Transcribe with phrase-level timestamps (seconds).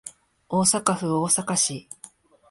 [0.49, 1.87] 大阪府大阪市